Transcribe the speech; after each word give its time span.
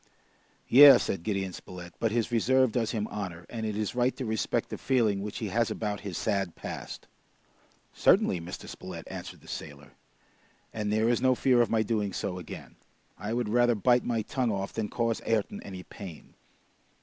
"Yes," 0.67 1.03
said 1.03 1.21
Gideon 1.21 1.53
Spilett, 1.53 1.93
"but 1.99 2.09
his 2.11 2.31
reserve 2.31 2.71
does 2.71 2.89
him 2.89 3.07
honor, 3.11 3.45
and 3.51 3.67
it 3.67 3.77
is 3.77 3.93
right 3.93 4.15
to 4.17 4.25
respect 4.25 4.69
the 4.69 4.79
feeling 4.79 5.21
which 5.21 5.37
he 5.37 5.49
has 5.49 5.69
about 5.69 5.99
his 5.99 6.17
sad 6.17 6.55
past." 6.55 7.05
"Certainly, 7.93 8.41
Mr. 8.41 8.67
Spilett," 8.67 9.07
answered 9.11 9.41
the 9.41 9.47
sailor, 9.47 9.91
"and 10.73 10.91
there 10.91 11.07
is 11.07 11.21
no 11.21 11.35
fear 11.35 11.61
of 11.61 11.69
my 11.69 11.83
doing 11.83 12.13
so 12.13 12.39
again. 12.39 12.77
I 13.19 13.31
would 13.33 13.47
rather 13.49 13.75
bite 13.75 14.03
my 14.03 14.23
tongue 14.23 14.51
off 14.51 14.73
than 14.73 14.89
cause 14.89 15.21
Ayrton 15.23 15.61
any 15.61 15.83
pain! 15.83 16.33